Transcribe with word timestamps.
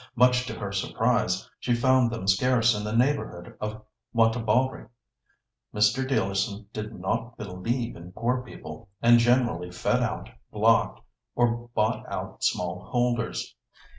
Much 0.15 0.47
to 0.47 0.55
her 0.55 0.71
surprise, 0.71 1.47
she 1.59 1.75
found 1.75 2.09
them 2.09 2.27
scarce 2.27 2.73
in 2.73 2.83
the 2.83 2.91
neighbourhood 2.91 3.55
of 3.61 3.83
Wantabalree. 4.15 4.87
Mr. 5.75 6.09
Dealerson 6.09 6.65
did 6.73 6.91
not 6.99 7.37
'believe 7.37 7.95
in' 7.95 8.11
poor 8.11 8.41
people, 8.41 8.89
and 8.99 9.19
generally 9.19 9.69
'fed 9.69 10.01
out,' 10.01 10.31
'blocked,' 10.51 11.01
or 11.35 11.67
bought 11.75 12.03
out 12.11 12.43
small 12.43 12.83
holders. 12.85 13.53